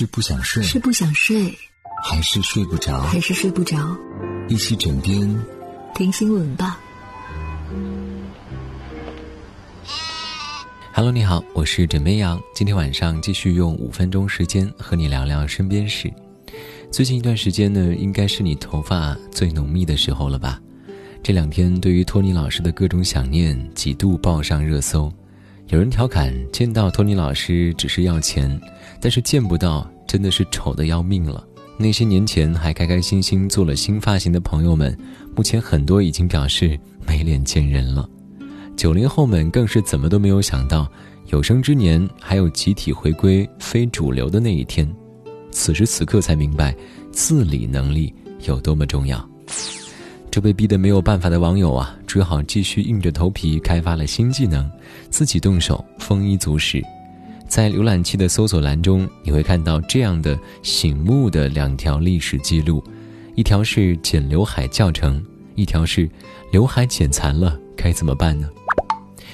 [0.00, 1.54] 是不想睡，是不想睡，
[2.02, 3.02] 还是睡不着？
[3.02, 3.76] 还是睡不着？
[4.48, 5.44] 一起枕边
[5.94, 6.80] 听新闻吧。
[10.94, 12.40] Hello，你好，我是枕边羊。
[12.54, 16.10] 今天晚上继续用五分钟时间和你聊聊身边事。
[16.90, 20.58] 最近一段时间呢，应该是你头发最浓密的时候了吧？
[21.22, 25.12] 这两天对于托尼老师的各种想念几度报上热搜。
[25.70, 28.60] 有人调侃，见到托尼老师只是要钱，
[29.00, 31.46] 但是见不到真的是丑的要命了。
[31.78, 34.98] 那些年前还开开心心做了新发型的朋友们，
[35.36, 38.08] 目前很多已经表示没脸见人了。
[38.76, 40.90] 九零后们更是怎么都没有想到，
[41.28, 44.92] 有生之年还有集体回归非主流的那一天。
[45.52, 46.74] 此时此刻才明白，
[47.12, 48.12] 自理能力
[48.44, 49.24] 有多么重要。
[50.30, 54.70] 这被逼得没有办法的网友啊，只好继续硬着头皮开发了新技能，
[55.10, 56.80] 自己动手丰衣足食。
[57.48, 62.82] 在浏览器的搜索栏中，你会看到这样的醒目的两条历史记录：
[63.34, 65.20] 一条是剪刘海教程，
[65.56, 66.08] 一条是
[66.52, 68.48] 刘海剪残了该怎么办呢？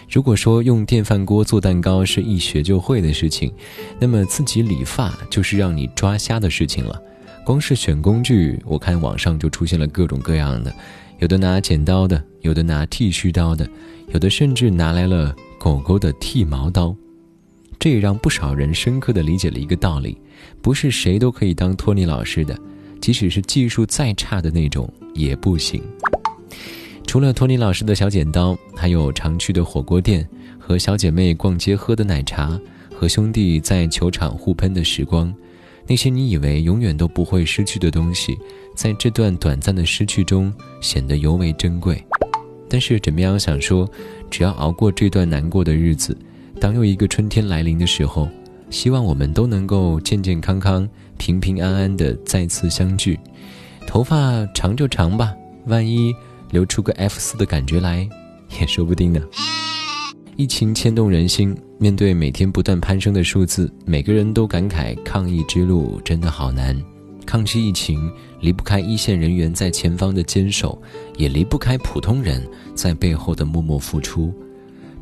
[0.08, 3.52] 如果说用电饭锅做蛋糕是一学就会的事情，
[3.98, 6.98] 那么自己理发就是让你抓瞎的事情了。
[7.46, 10.74] 光是选工具，我看网上就出现了各种各样的，
[11.20, 13.64] 有的拿剪刀的，有的拿剃须刀的，
[14.08, 16.92] 有的甚至拿来了狗狗的剃毛刀。
[17.78, 20.20] 这也让不少人深刻的理解了一个道理：
[20.60, 22.58] 不是谁都可以当托尼老师的，
[23.00, 25.80] 即使是技术再差的那种也不行。
[27.06, 32.60] 除了托尼老师的小剪刀，还有常去的火锅店，和小姐妹逛街喝的奶茶，
[32.92, 35.32] 和兄弟在球场互喷的时光。
[35.86, 38.36] 那些你以为永远都不会失去的东西，
[38.74, 42.02] 在这段短暂的失去中显得尤为珍贵。
[42.68, 43.88] 但是枕边羊想说，
[44.28, 46.16] 只要熬过这段难过的日子，
[46.60, 48.28] 当又一个春天来临的时候，
[48.70, 53.18] 希望我们都能够健健康康、平平安安的再次相聚。
[53.86, 55.32] 头发长就长吧，
[55.66, 56.12] 万一
[56.50, 58.08] 留出个 F 四的感觉来，
[58.60, 59.20] 也说不定呢。
[60.36, 66.78] 疫情牵动人心，面对每天不断攀升的数字，每个人都感慨抗疫之路真的好难。
[67.24, 70.78] 抗击疫情离不开一线人员在前方的坚守，
[71.16, 74.30] 也离不开普通人在背后的默默付出。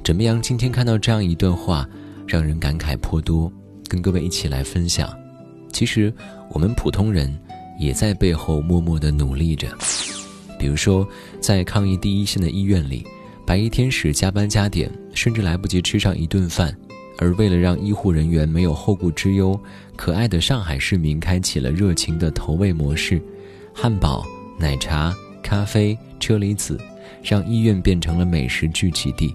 [0.04, 0.40] 怎么样？
[0.40, 1.84] 今天看到这样一段话，
[2.28, 3.52] 让人感慨颇多，
[3.88, 5.12] 跟各位一起来分享。
[5.72, 6.14] 其实
[6.50, 7.36] 我们普通人
[7.80, 9.66] 也在背后默默的努力着。
[10.60, 11.04] 比如说，
[11.40, 13.04] 在抗疫第一线的医院里。
[13.46, 16.74] 白衣天使加班加点，甚至来不及吃上一顿饭，
[17.18, 19.58] 而为了让医护人员没有后顾之忧，
[19.96, 23.20] 可爱的上海市民开启了热情的投喂模式，
[23.74, 24.24] 汉堡、
[24.58, 26.80] 奶茶、咖啡、车厘子，
[27.22, 29.34] 让医院变成了美食聚集地。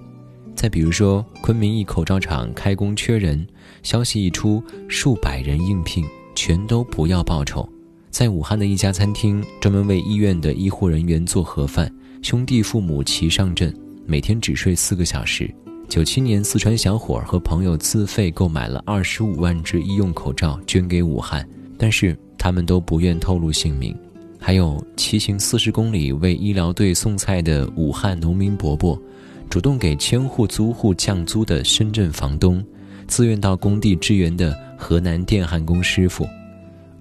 [0.55, 3.47] 再比如说，昆明一口罩厂开工缺人，
[3.83, 6.03] 消息一出，数百人应聘，
[6.35, 7.67] 全都不要报酬。
[8.09, 11.93] 在武汉的一家餐厅，专门为医院的医护人员做盒饭，
[12.23, 13.73] 兄弟父母齐上阵。
[14.09, 15.53] 每天只睡四个小时。
[15.87, 21.47] 九七年，四川小伙和朋友自费购买了二十五万只医用口罩，捐给武汉，
[21.77, 23.95] 但是他们都不愿透露姓名。
[24.39, 28.99] 还有骑行四十公里为医疗队送菜的武汉农民伯伯，
[29.47, 32.65] 主动给千户租户降租的深圳房东，
[33.05, 36.27] 自愿到工地支援的河南电焊工师傅，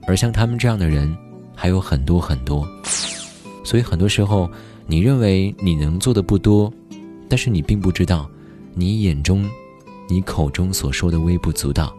[0.06, 1.10] 而像他们这样的人
[1.54, 2.68] 还有很多很多。
[3.64, 4.50] 所以很多时候，
[4.86, 6.70] 你认为你能做的不多。
[7.28, 8.30] 但是你并不知道，
[8.74, 9.48] 你眼中、
[10.08, 11.94] 你口中所说的微不足道，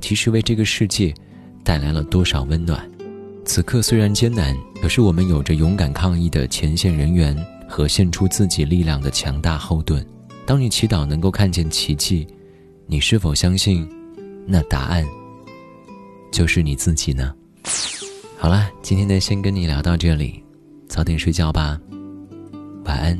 [0.00, 1.14] 其实为这个世界
[1.62, 2.90] 带来了多少温暖。
[3.44, 7.36] 此刻虽然艰难，可是我们有着勇敢抗疫的前线人员
[7.68, 10.04] 和献出自己力量的强大后盾。
[10.46, 12.26] 当你祈祷能够看见奇迹，
[12.86, 13.88] 你是否相信，
[14.46, 15.06] 那答案
[16.30, 17.34] 就是你自己呢？
[18.38, 20.42] 好了，今天呢，先跟你聊到这里，
[20.86, 21.80] 早点睡觉吧。
[22.84, 23.18] 晚安